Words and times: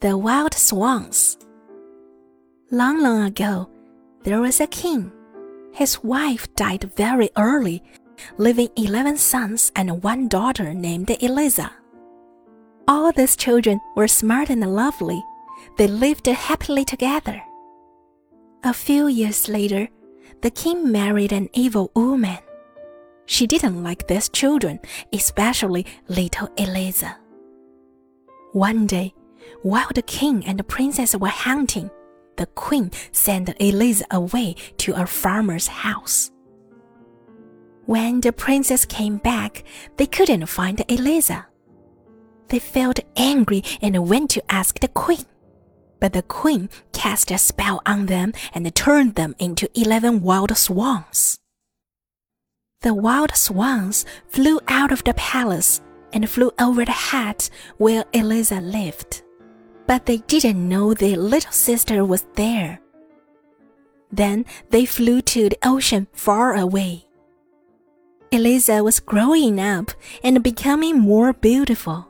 The 0.00 0.16
Wild 0.16 0.54
Swans. 0.54 1.36
Long, 2.70 3.02
long 3.02 3.24
ago, 3.24 3.68
there 4.22 4.40
was 4.40 4.58
a 4.58 4.66
king. 4.66 5.12
His 5.74 6.02
wife 6.02 6.48
died 6.54 6.90
very 6.96 7.28
early, 7.36 7.82
leaving 8.38 8.70
11 8.76 9.18
sons 9.18 9.70
and 9.76 10.02
one 10.02 10.26
daughter 10.26 10.72
named 10.72 11.10
Eliza. 11.20 11.70
All 12.88 13.12
these 13.12 13.36
children 13.36 13.78
were 13.94 14.08
smart 14.08 14.48
and 14.48 14.64
lovely. 14.74 15.22
They 15.76 15.86
lived 15.86 16.26
happily 16.28 16.86
together. 16.86 17.42
A 18.64 18.72
few 18.72 19.06
years 19.06 19.50
later, 19.50 19.90
the 20.40 20.50
king 20.50 20.90
married 20.90 21.32
an 21.32 21.50
evil 21.52 21.90
woman. 21.94 22.38
She 23.26 23.46
didn't 23.46 23.82
like 23.82 24.06
these 24.08 24.30
children, 24.30 24.80
especially 25.12 25.84
little 26.08 26.48
Eliza. 26.56 27.18
One 28.52 28.86
day, 28.86 29.12
while 29.62 29.88
the 29.94 30.02
king 30.02 30.44
and 30.46 30.58
the 30.58 30.64
princess 30.64 31.14
were 31.16 31.28
hunting, 31.28 31.90
the 32.36 32.46
queen 32.46 32.90
sent 33.12 33.54
Eliza 33.60 34.06
away 34.10 34.54
to 34.78 34.94
a 34.94 35.06
farmer's 35.06 35.66
house. 35.66 36.30
When 37.86 38.20
the 38.20 38.32
princess 38.32 38.84
came 38.84 39.18
back, 39.18 39.64
they 39.96 40.06
couldn't 40.06 40.46
find 40.46 40.82
Eliza. 40.88 41.46
They 42.48 42.58
felt 42.58 43.00
angry 43.16 43.62
and 43.82 44.08
went 44.08 44.30
to 44.30 44.52
ask 44.52 44.78
the 44.78 44.88
queen. 44.88 45.26
But 46.00 46.14
the 46.14 46.22
queen 46.22 46.70
cast 46.92 47.30
a 47.30 47.36
spell 47.36 47.82
on 47.84 48.06
them 48.06 48.32
and 48.54 48.74
turned 48.74 49.16
them 49.16 49.34
into 49.38 49.68
eleven 49.78 50.22
wild 50.22 50.56
swans. 50.56 51.38
The 52.80 52.94
wild 52.94 53.36
swans 53.36 54.06
flew 54.28 54.60
out 54.68 54.92
of 54.92 55.04
the 55.04 55.14
palace 55.14 55.82
and 56.12 56.28
flew 56.28 56.52
over 56.58 56.84
the 56.84 56.92
hut 56.92 57.50
where 57.76 58.04
Eliza 58.12 58.60
lived 58.60 59.22
but 59.90 60.06
they 60.06 60.18
didn't 60.28 60.68
know 60.68 60.94
their 60.94 61.16
little 61.16 61.50
sister 61.50 62.04
was 62.04 62.24
there. 62.36 62.78
Then 64.12 64.46
they 64.70 64.86
flew 64.86 65.20
to 65.22 65.48
the 65.48 65.58
ocean 65.64 66.06
far 66.12 66.54
away. 66.54 67.06
Eliza 68.30 68.84
was 68.84 69.00
growing 69.00 69.58
up 69.58 69.90
and 70.22 70.44
becoming 70.44 70.96
more 70.96 71.32
beautiful. 71.32 72.06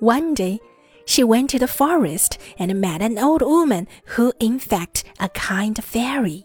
One 0.00 0.34
day, 0.34 0.58
she 1.06 1.22
went 1.22 1.48
to 1.50 1.60
the 1.60 1.68
forest 1.68 2.38
and 2.58 2.80
met 2.80 3.02
an 3.02 3.20
old 3.20 3.42
woman 3.42 3.86
who, 4.16 4.32
in 4.40 4.58
fact, 4.58 5.04
a 5.20 5.28
kind 5.28 5.78
fairy. 5.84 6.44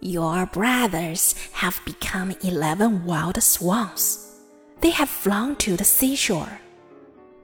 Your 0.00 0.46
brothers 0.46 1.36
have 1.52 1.80
become 1.84 2.34
eleven 2.42 3.04
wild 3.04 3.40
swans. 3.40 4.26
They 4.80 4.90
have 4.90 5.08
flown 5.08 5.54
to 5.62 5.76
the 5.76 5.84
seashore. 5.84 6.60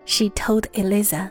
She 0.05 0.31
told 0.31 0.67
Eliza. 0.75 1.31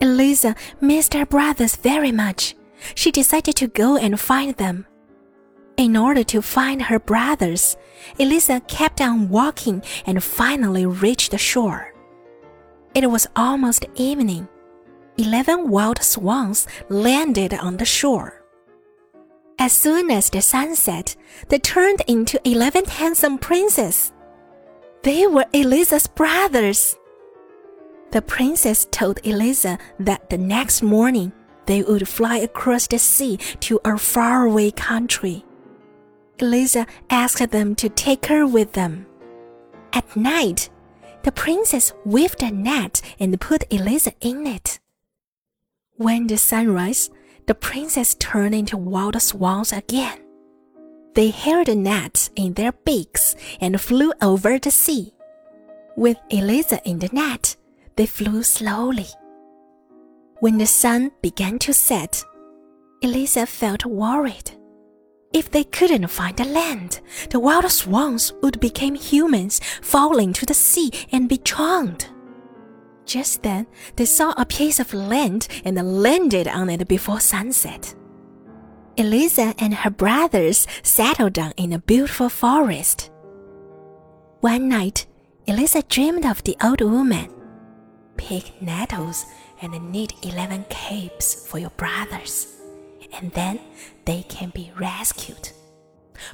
Eliza 0.00 0.54
missed 0.80 1.14
her 1.14 1.26
brothers 1.26 1.76
very 1.76 2.12
much. 2.12 2.54
She 2.94 3.10
decided 3.10 3.56
to 3.56 3.68
go 3.68 3.96
and 3.96 4.20
find 4.20 4.54
them. 4.56 4.86
In 5.76 5.96
order 5.96 6.24
to 6.24 6.40
find 6.42 6.82
her 6.82 6.98
brothers, 6.98 7.76
Eliza 8.18 8.60
kept 8.60 9.00
on 9.00 9.28
walking 9.28 9.82
and 10.06 10.22
finally 10.22 10.86
reached 10.86 11.30
the 11.30 11.38
shore. 11.38 11.92
It 12.94 13.10
was 13.10 13.26
almost 13.36 13.84
evening. 13.94 14.48
Eleven 15.18 15.70
wild 15.70 16.02
swans 16.02 16.66
landed 16.88 17.54
on 17.54 17.76
the 17.76 17.84
shore. 17.84 18.42
As 19.58 19.72
soon 19.72 20.10
as 20.10 20.28
the 20.28 20.42
sun 20.42 20.76
set, 20.76 21.16
they 21.48 21.58
turned 21.58 22.02
into 22.06 22.40
eleven 22.48 22.84
handsome 22.84 23.38
princes. 23.38 24.12
They 25.02 25.26
were 25.26 25.46
Eliza's 25.52 26.06
brothers. 26.06 26.96
The 28.12 28.22
princess 28.22 28.86
told 28.90 29.20
Eliza 29.24 29.78
that 30.00 30.30
the 30.30 30.38
next 30.38 30.82
morning 30.82 31.32
they 31.66 31.82
would 31.82 32.08
fly 32.08 32.38
across 32.38 32.86
the 32.86 32.98
sea 32.98 33.36
to 33.60 33.80
a 33.84 33.98
faraway 33.98 34.70
country. 34.70 35.44
Eliza 36.38 36.86
asked 37.10 37.50
them 37.50 37.74
to 37.74 37.88
take 37.88 38.26
her 38.26 38.46
with 38.46 38.72
them. 38.72 39.06
At 39.92 40.16
night, 40.16 40.70
the 41.22 41.32
princess 41.32 41.92
weaved 42.04 42.42
a 42.42 42.50
net 42.50 43.02
and 43.18 43.40
put 43.40 43.64
Eliza 43.72 44.12
in 44.20 44.46
it. 44.46 44.78
When 45.96 46.26
the 46.26 46.36
sun 46.36 46.68
rose, 46.72 47.10
the 47.46 47.54
princess 47.54 48.14
turned 48.14 48.54
into 48.54 48.76
wild 48.76 49.20
swans 49.20 49.72
again. 49.72 50.20
They 51.14 51.30
held 51.30 51.68
the 51.68 51.74
net 51.74 52.28
in 52.36 52.52
their 52.52 52.72
beaks 52.72 53.34
and 53.60 53.80
flew 53.80 54.12
over 54.20 54.58
the 54.58 54.70
sea. 54.70 55.14
With 55.96 56.18
Eliza 56.28 56.80
in 56.84 56.98
the 56.98 57.08
net, 57.12 57.56
they 57.96 58.06
flew 58.06 58.42
slowly. 58.42 59.06
When 60.40 60.58
the 60.58 60.66
sun 60.66 61.12
began 61.22 61.58
to 61.60 61.72
set, 61.72 62.22
Eliza 63.02 63.46
felt 63.46 63.86
worried. 63.86 64.50
If 65.32 65.50
they 65.50 65.64
couldn't 65.64 66.06
find 66.08 66.36
the 66.36 66.44
land, 66.44 67.00
the 67.30 67.40
wild 67.40 67.70
swans 67.70 68.32
would 68.42 68.60
become 68.60 68.94
humans, 68.94 69.60
fall 69.82 70.18
into 70.18 70.46
the 70.46 70.54
sea 70.54 70.90
and 71.12 71.28
be 71.28 71.38
drowned. 71.38 72.08
Just 73.04 73.42
then, 73.42 73.66
they 73.96 74.04
saw 74.04 74.34
a 74.36 74.46
piece 74.46 74.80
of 74.80 74.92
land 74.92 75.48
and 75.64 76.02
landed 76.02 76.48
on 76.48 76.70
it 76.70 76.88
before 76.88 77.20
sunset. 77.20 77.94
Eliza 78.96 79.54
and 79.58 79.74
her 79.74 79.90
brothers 79.90 80.66
settled 80.82 81.34
down 81.34 81.52
in 81.56 81.72
a 81.72 81.78
beautiful 81.78 82.28
forest. 82.28 83.10
One 84.40 84.68
night, 84.68 85.06
Eliza 85.46 85.82
dreamed 85.82 86.24
of 86.24 86.42
the 86.44 86.56
old 86.62 86.80
woman 86.80 87.35
pick 88.16 88.60
nettles 88.60 89.26
and 89.62 89.92
knit 89.92 90.12
11 90.22 90.66
capes 90.68 91.46
for 91.48 91.58
your 91.58 91.70
brothers, 91.70 92.56
and 93.12 93.32
then 93.32 93.60
they 94.04 94.22
can 94.22 94.50
be 94.50 94.72
rescued. 94.78 95.50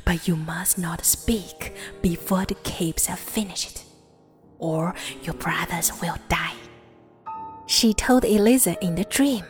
But 0.04 0.28
you 0.28 0.36
must 0.36 0.78
not 0.78 1.04
speak 1.04 1.74
before 2.02 2.44
the 2.44 2.56
capes 2.62 3.10
are 3.10 3.16
finished, 3.16 3.84
or 4.58 4.94
your 5.22 5.34
brothers 5.34 5.92
will 6.00 6.16
die. 6.28 6.54
She 7.66 7.94
told 7.94 8.24
Eliza 8.24 8.76
in 8.84 8.94
the 8.94 9.04
dream. 9.04 9.44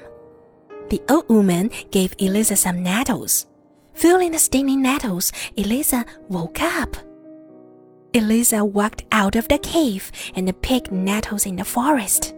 The 0.91 1.03
old 1.09 1.29
woman 1.29 1.71
gave 1.91 2.15
Eliza 2.19 2.57
some 2.57 2.83
nettles. 2.83 3.47
Feeling 3.95 4.33
the 4.33 4.39
stinging 4.39 4.83
nettles, 4.83 5.33
Eliza 5.57 6.05
woke 6.29 6.63
up. 6.63 6.97
Eliza 8.15 8.65
walked 8.65 9.05
out 9.11 9.37
of 9.37 9.49
the 9.49 9.59
cave 9.59 10.13
and 10.35 10.61
picked 10.63 10.93
nettles 10.93 11.47
in 11.47 11.57
the 11.57 11.65
forest. 11.65 12.35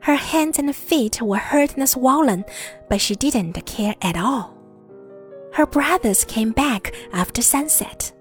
Her 0.00 0.16
hands 0.16 0.58
and 0.58 0.74
feet 0.74 1.20
were 1.20 1.38
hurt 1.38 1.76
and 1.76 1.88
swollen, 1.88 2.44
but 2.88 3.00
she 3.00 3.14
didn't 3.14 3.64
care 3.66 3.94
at 4.02 4.16
all. 4.16 4.54
Her 5.52 5.66
brothers 5.66 6.24
came 6.24 6.52
back 6.52 6.94
after 7.12 7.42
sunset. 7.42 8.12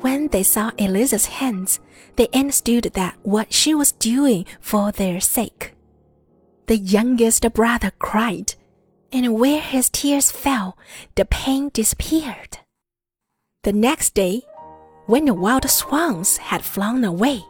When 0.00 0.28
they 0.28 0.42
saw 0.42 0.70
Eliza's 0.78 1.26
hands, 1.26 1.80
they 2.16 2.28
understood 2.34 2.84
that 2.94 3.16
what 3.22 3.52
she 3.52 3.74
was 3.74 3.92
doing 3.92 4.44
for 4.60 4.92
their 4.92 5.20
sake. 5.20 5.74
The 6.66 6.76
youngest 6.76 7.50
brother 7.52 7.92
cried, 7.98 8.54
and 9.12 9.34
where 9.34 9.60
his 9.60 9.88
tears 9.88 10.30
fell, 10.30 10.76
the 11.14 11.24
pain 11.24 11.70
disappeared. 11.72 12.58
The 13.62 13.72
next 13.72 14.14
day, 14.14 14.42
when 15.06 15.26
the 15.26 15.34
wild 15.34 15.68
swans 15.68 16.38
had 16.38 16.64
flown 16.64 17.04
away, 17.04 17.44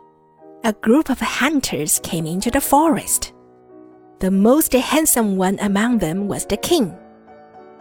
a 0.64 0.72
group 0.72 1.08
of 1.10 1.20
hunters 1.20 2.00
came 2.02 2.26
into 2.26 2.50
the 2.50 2.60
forest. 2.60 3.32
The 4.18 4.30
most 4.30 4.72
handsome 4.72 5.36
one 5.36 5.58
among 5.60 5.98
them 5.98 6.26
was 6.26 6.46
the 6.46 6.56
king. 6.56 6.96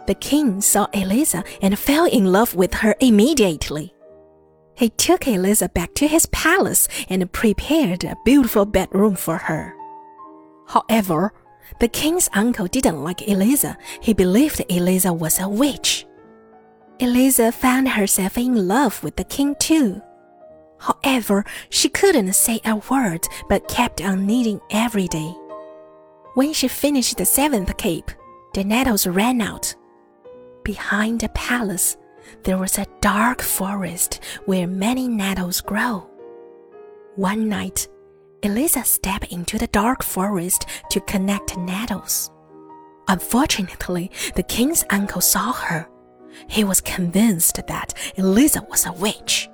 The 0.06 0.14
king 0.14 0.60
saw 0.60 0.86
Eliza 0.92 1.42
and 1.62 1.78
fell 1.78 2.04
in 2.04 2.30
love 2.30 2.54
with 2.54 2.74
her 2.74 2.94
immediately. 3.00 3.92
He 4.76 4.90
took 4.90 5.26
Eliza 5.26 5.68
back 5.68 5.94
to 5.94 6.06
his 6.06 6.26
palace 6.26 6.88
and 7.08 7.32
prepared 7.32 8.04
a 8.04 8.16
beautiful 8.24 8.66
bedroom 8.66 9.16
for 9.16 9.38
her. 9.38 9.74
However, 10.68 11.32
the 11.80 11.88
king's 11.88 12.28
uncle 12.32 12.66
didn't 12.66 13.02
like 13.02 13.26
Eliza. 13.26 13.76
He 14.00 14.12
believed 14.12 14.64
Eliza 14.68 15.12
was 15.12 15.40
a 15.40 15.48
witch. 15.48 16.06
Eliza 17.00 17.50
found 17.50 17.88
herself 17.88 18.38
in 18.38 18.68
love 18.68 19.02
with 19.02 19.16
the 19.16 19.24
king 19.24 19.56
too. 19.58 20.00
However, 20.78 21.44
she 21.68 21.88
couldn't 21.88 22.34
say 22.34 22.60
a 22.64 22.76
word 22.76 23.26
but 23.48 23.66
kept 23.68 24.00
on 24.00 24.26
knitting 24.26 24.60
every 24.70 25.08
day. 25.08 25.34
When 26.34 26.52
she 26.52 26.68
finished 26.68 27.16
the 27.16 27.24
seventh 27.24 27.76
cape, 27.78 28.10
the 28.54 28.62
nettles 28.62 29.06
ran 29.06 29.40
out. 29.40 29.74
Behind 30.62 31.20
the 31.20 31.30
palace, 31.30 31.96
there 32.44 32.58
was 32.58 32.78
a 32.78 32.86
dark 33.00 33.42
forest 33.42 34.20
where 34.44 34.66
many 34.66 35.08
nettles 35.08 35.60
grow. 35.60 36.08
One 37.16 37.48
night, 37.48 37.88
Eliza 38.42 38.84
stepped 38.84 39.32
into 39.32 39.58
the 39.58 39.66
dark 39.68 40.02
forest 40.02 40.66
to 40.90 41.00
connect 41.00 41.56
nettles. 41.56 42.30
Unfortunately, 43.08 44.10
the 44.36 44.42
king's 44.42 44.84
uncle 44.90 45.20
saw 45.20 45.52
her 45.52 45.88
he 46.48 46.64
was 46.64 46.80
convinced 46.80 47.60
that 47.66 47.94
Eliza 48.16 48.64
was 48.68 48.86
a 48.86 48.92
witch. 48.92 49.48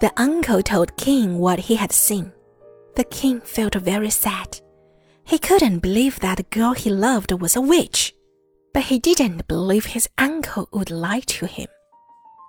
The 0.00 0.12
uncle 0.16 0.62
told 0.62 0.96
King 0.96 1.38
what 1.38 1.60
he 1.60 1.76
had 1.76 1.92
seen. 1.92 2.32
The 2.96 3.04
king 3.04 3.40
felt 3.40 3.74
very 3.74 4.10
sad. 4.10 4.60
He 5.24 5.38
couldn't 5.38 5.78
believe 5.78 6.20
that 6.20 6.38
the 6.38 6.42
girl 6.44 6.72
he 6.72 6.90
loved 6.90 7.32
was 7.40 7.56
a 7.56 7.60
witch, 7.60 8.12
but 8.74 8.84
he 8.84 8.98
didn't 8.98 9.46
believe 9.48 9.86
his 9.86 10.08
uncle 10.18 10.68
would 10.72 10.90
lie 10.90 11.20
to 11.20 11.46
him. 11.46 11.68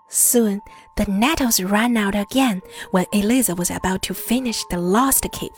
Soon, 0.09 0.61
the 0.97 1.05
nettles 1.05 1.61
ran 1.61 1.97
out 1.97 2.15
again 2.15 2.61
when 2.91 3.05
Eliza 3.13 3.55
was 3.55 3.71
about 3.71 4.01
to 4.03 4.13
finish 4.13 4.63
the 4.69 4.77
lost 4.77 5.25
cape. 5.31 5.51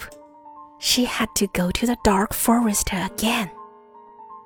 She 0.80 1.06
had 1.06 1.30
to 1.36 1.48
go 1.48 1.72
to 1.72 1.86
the 1.86 1.98
dark 2.04 2.33
forest 2.33 2.89
again. 2.92 3.50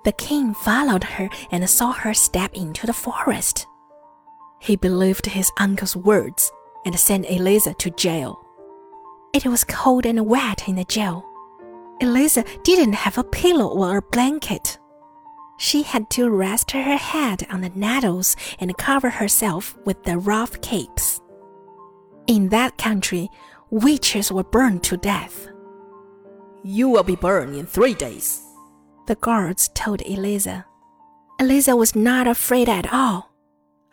The 0.05 0.11
king 0.13 0.53
followed 0.53 1.03
her 1.03 1.29
and 1.51 1.69
saw 1.69 1.91
her 1.91 2.13
step 2.13 2.53
into 2.53 2.87
the 2.87 2.93
forest. 2.93 3.67
He 4.59 4.75
believed 4.75 5.25
his 5.25 5.51
uncle's 5.57 5.95
words 5.95 6.51
and 6.85 6.97
sent 6.97 7.29
Eliza 7.29 7.73
to 7.75 7.89
jail. 7.91 8.39
It 9.33 9.45
was 9.45 9.63
cold 9.63 10.05
and 10.05 10.25
wet 10.25 10.67
in 10.67 10.75
the 10.75 10.85
jail. 10.85 11.25
Eliza 12.01 12.45
didn't 12.63 12.93
have 12.93 13.17
a 13.17 13.23
pillow 13.23 13.67
or 13.67 13.97
a 13.97 14.01
blanket. 14.01 14.79
She 15.57 15.83
had 15.83 16.09
to 16.11 16.29
rest 16.29 16.71
her 16.71 16.97
head 16.97 17.45
on 17.49 17.61
the 17.61 17.71
nettles 17.75 18.37
and 18.59 18.77
cover 18.77 19.09
herself 19.09 19.77
with 19.85 20.03
the 20.03 20.17
rough 20.17 20.61
capes. 20.61 21.19
In 22.27 22.49
that 22.49 22.77
country, 22.77 23.29
witches 23.69 24.31
were 24.31 24.43
burned 24.45 24.83
to 24.83 24.95
death. 24.95 25.49
You 26.63 26.87
will 26.89 27.03
be 27.03 27.17
burned 27.17 27.55
in 27.55 27.65
three 27.65 27.93
days, 27.93 28.41
the 29.09 29.15
guards 29.15 29.69
told 29.73 30.03
Eliza. 30.03 30.63
Eliza 31.39 31.75
was 31.75 31.95
not 31.95 32.27
afraid 32.27 32.69
at 32.69 32.93
all. 32.93 33.31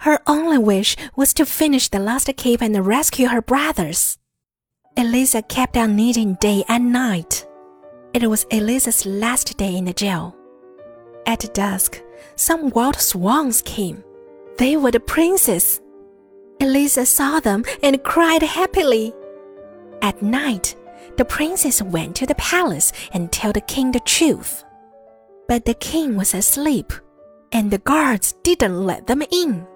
Her 0.00 0.18
only 0.26 0.58
wish 0.58 0.94
was 1.16 1.32
to 1.34 1.46
finish 1.46 1.88
the 1.88 1.98
last 1.98 2.30
cape 2.36 2.60
and 2.60 2.86
rescue 2.86 3.28
her 3.28 3.40
brothers. 3.40 4.18
Eliza 4.94 5.40
kept 5.40 5.78
on 5.78 5.96
knitting 5.96 6.34
day 6.34 6.64
and 6.68 6.92
night. 6.92 7.46
It 8.12 8.28
was 8.28 8.44
Eliza's 8.50 9.06
last 9.06 9.56
day 9.56 9.74
in 9.74 9.86
the 9.86 9.94
jail. 9.94 10.36
At 11.24 11.54
dusk, 11.54 12.02
some 12.34 12.68
wild 12.70 12.96
swans 12.96 13.62
came. 13.62 14.04
They 14.58 14.76
were 14.76 14.90
the 14.90 15.00
princes. 15.00 15.80
Eliza 16.60 17.06
saw 17.06 17.40
them 17.40 17.64
and 17.82 18.04
cried 18.04 18.42
happily. 18.42 19.14
At 20.02 20.20
night, 20.20 20.76
the 21.16 21.24
princess 21.24 21.80
went 21.80 22.16
to 22.16 22.26
the 22.26 22.34
palace 22.34 22.92
and 23.14 23.32
told 23.32 23.54
the 23.54 23.62
king 23.62 23.92
the 23.92 24.00
truth. 24.00 24.65
But 25.48 25.64
the 25.64 25.74
king 25.74 26.16
was 26.16 26.34
asleep, 26.34 26.92
and 27.52 27.70
the 27.70 27.78
guards 27.78 28.34
didn't 28.42 28.84
let 28.84 29.06
them 29.06 29.22
in. 29.30 29.66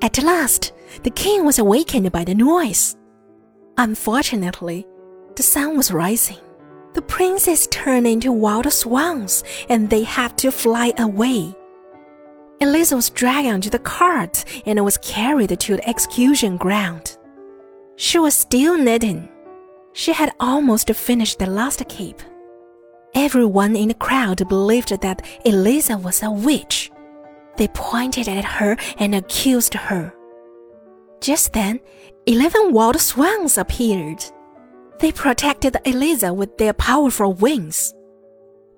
At 0.00 0.22
last, 0.22 0.72
the 1.02 1.10
king 1.10 1.44
was 1.44 1.58
awakened 1.58 2.10
by 2.12 2.24
the 2.24 2.34
noise. 2.34 2.96
Unfortunately, 3.78 4.86
the 5.36 5.42
sun 5.42 5.76
was 5.76 5.92
rising. 5.92 6.38
The 6.94 7.02
princes 7.02 7.66
turned 7.68 8.06
into 8.06 8.32
wild 8.32 8.70
swans 8.72 9.44
and 9.68 9.88
they 9.88 10.02
had 10.02 10.36
to 10.38 10.50
fly 10.52 10.92
away. 10.98 11.54
Eliza 12.60 12.96
was 12.96 13.10
dragged 13.10 13.48
onto 13.48 13.70
the 13.70 13.78
cart 13.78 14.44
and 14.66 14.84
was 14.84 14.98
carried 14.98 15.58
to 15.58 15.76
the 15.76 15.88
execution 15.88 16.56
ground. 16.58 17.16
She 17.96 18.18
was 18.18 18.34
still 18.34 18.76
knitting. 18.76 19.28
She 19.94 20.12
had 20.12 20.32
almost 20.38 20.90
finished 20.94 21.38
the 21.38 21.46
last 21.46 21.86
cape. 21.88 22.22
Everyone 23.22 23.76
in 23.76 23.86
the 23.86 23.94
crowd 23.94 24.48
believed 24.48 25.00
that 25.00 25.24
Eliza 25.44 25.96
was 25.96 26.24
a 26.24 26.30
witch. 26.32 26.90
They 27.56 27.68
pointed 27.68 28.26
at 28.26 28.44
her 28.44 28.76
and 28.98 29.14
accused 29.14 29.74
her. 29.74 30.12
Just 31.20 31.52
then, 31.52 31.78
eleven 32.26 32.72
wild 32.72 33.00
swans 33.00 33.58
appeared. 33.58 34.24
They 34.98 35.12
protected 35.12 35.76
Eliza 35.84 36.34
with 36.34 36.58
their 36.58 36.72
powerful 36.72 37.32
wings. 37.32 37.94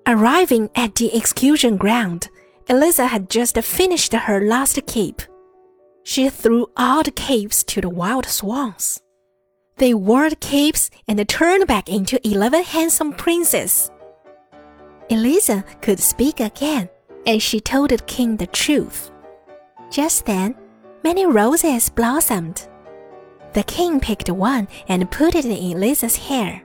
Arriving 0.05 0.69
at 0.75 0.93
the 0.93 1.11
execution 1.15 1.75
ground, 1.75 2.29
Eliza 2.69 3.07
had 3.07 3.31
just 3.31 3.57
finished 3.57 4.13
her 4.13 4.47
last 4.47 4.79
cape. 4.85 5.23
She 6.03 6.29
threw 6.29 6.67
all 6.77 7.01
the 7.01 7.09
capes 7.09 7.63
to 7.63 7.81
the 7.81 7.89
wild 7.89 8.27
swans. 8.27 9.01
They 9.77 9.95
wore 9.95 10.29
the 10.29 10.35
capes 10.35 10.91
and 11.07 11.17
turned 11.27 11.65
back 11.65 11.89
into 11.89 12.21
eleven 12.23 12.63
handsome 12.63 13.11
princes. 13.13 13.89
Eliza 15.09 15.63
could 15.81 15.99
speak 15.99 16.39
again 16.39 16.89
and 17.27 17.41
she 17.41 17.59
told 17.59 17.91
the 17.91 17.97
king 17.97 18.37
the 18.37 18.47
truth. 18.47 19.11
Just 19.91 20.25
then, 20.25 20.55
many 21.03 21.25
roses 21.25 21.89
blossomed. 21.89 22.67
The 23.53 23.63
king 23.63 23.99
picked 23.99 24.29
one 24.29 24.67
and 24.87 25.09
put 25.09 25.35
it 25.35 25.45
in 25.45 25.51
Eliza's 25.51 26.17
hair. 26.17 26.63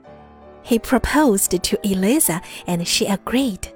He 0.62 0.78
proposed 0.78 1.50
to 1.62 1.87
Eliza 1.87 2.40
and 2.66 2.87
she 2.87 3.06
agreed. 3.06 3.69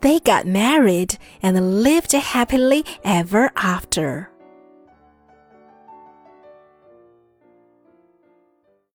They 0.00 0.18
got 0.18 0.46
married 0.46 1.16
and 1.42 1.82
lived 1.82 2.12
happily 2.12 2.84
ever 3.04 3.52
after. 3.54 4.31